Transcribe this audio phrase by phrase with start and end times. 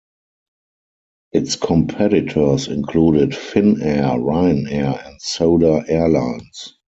[1.31, 6.79] Its competitors included Finnair, Ryanair and Soder Airlines.